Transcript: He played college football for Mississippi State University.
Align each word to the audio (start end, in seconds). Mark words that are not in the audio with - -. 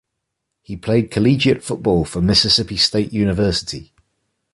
He 0.63 0.77
played 0.77 1.11
college 1.11 1.45
football 1.61 2.05
for 2.05 2.21
Mississippi 2.23 2.75
State 2.75 3.13
University. 3.13 3.93